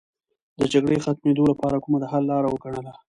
د 0.59 0.61
جګړې 0.73 1.03
ختمېدو 1.03 1.43
لپاره 1.51 1.77
کومه 1.83 1.97
د 1.99 2.05
حل 2.11 2.23
لاره 2.31 2.47
وګڼله. 2.49 2.93